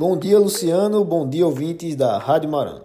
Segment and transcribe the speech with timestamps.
[0.00, 1.04] Bom dia, Luciano.
[1.04, 2.80] Bom dia, ouvintes da Rádio Maran.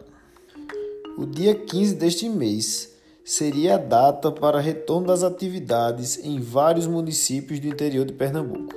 [1.18, 2.92] O dia 15 deste mês
[3.24, 8.76] seria a data para retorno das atividades em vários municípios do interior de Pernambuco,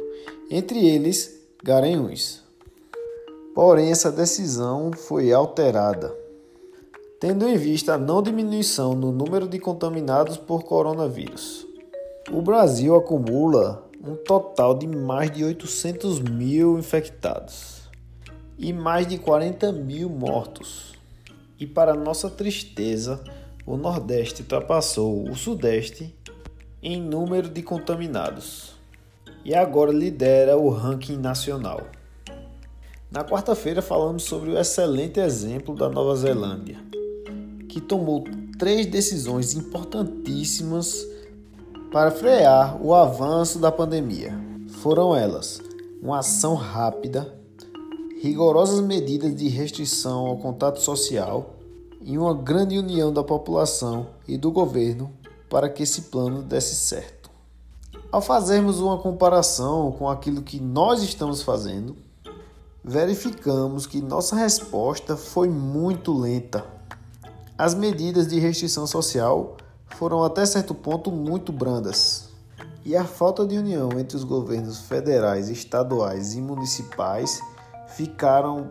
[0.48, 2.40] entre eles Garanhuns.
[3.56, 6.16] Porém, essa decisão foi alterada,
[7.18, 11.66] tendo em vista a não diminuição no número de contaminados por coronavírus.
[12.30, 17.78] O Brasil acumula um total de mais de 800 mil infectados
[18.58, 20.92] e mais de 40 mil mortos.
[21.58, 23.22] E para nossa tristeza,
[23.64, 26.14] o Nordeste ultrapassou o Sudeste
[26.82, 28.76] em número de contaminados
[29.44, 31.86] e agora lidera o ranking nacional.
[33.10, 36.78] Na quarta-feira falamos sobre o excelente exemplo da Nova Zelândia,
[37.68, 38.24] que tomou
[38.58, 41.06] três decisões importantíssimas
[41.90, 44.38] para frear o avanço da pandemia.
[44.82, 45.62] Foram elas:
[46.02, 47.34] uma ação rápida,
[48.20, 51.54] rigorosas medidas de restrição ao contato social
[52.00, 55.12] e uma grande união da população e do governo
[55.48, 57.30] para que esse plano desse certo.
[58.10, 61.96] Ao fazermos uma comparação com aquilo que nós estamos fazendo,
[62.82, 66.64] verificamos que nossa resposta foi muito lenta.
[67.56, 69.56] As medidas de restrição social
[69.96, 72.28] foram até certo ponto muito brandas.
[72.84, 77.40] E a falta de união entre os governos federais, estaduais e municipais
[77.88, 78.70] ficaram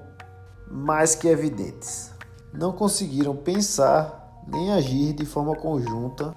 [0.70, 2.12] mais que evidentes.
[2.54, 6.36] Não conseguiram pensar nem agir de forma conjunta,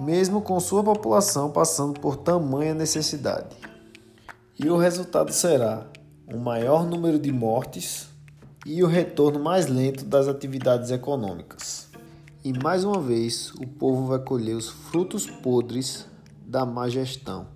[0.00, 3.56] mesmo com sua população passando por tamanha necessidade.
[4.58, 5.86] E o resultado será
[6.28, 8.08] um maior número de mortes
[8.64, 11.88] e o retorno mais lento das atividades econômicas.
[12.44, 16.06] E mais uma vez, o povo vai colher os frutos podres
[16.46, 17.48] da má gestão.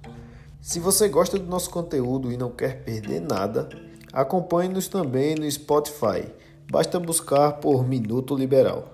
[0.60, 3.68] Se você gosta do nosso conteúdo e não quer perder nada,
[4.12, 6.24] acompanhe-nos também no Spotify.
[6.70, 8.84] Basta buscar por Minuto Liberal.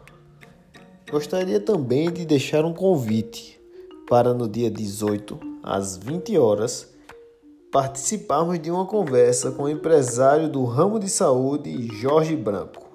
[1.10, 3.60] Gostaria também de deixar um convite
[4.08, 6.94] para no dia 18, às 20 horas,
[7.70, 12.86] participarmos de uma conversa com o empresário do ramo de saúde Jorge Branco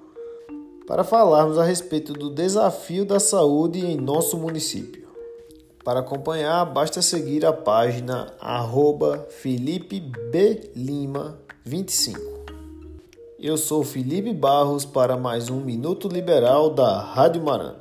[0.86, 5.01] para falarmos a respeito do desafio da saúde em nosso município.
[5.84, 10.70] Para acompanhar, basta seguir a página arroba Felipe B.
[10.76, 12.20] Lima 25.
[13.36, 17.74] Eu sou Felipe Barros para mais um Minuto Liberal da Rádio Maran.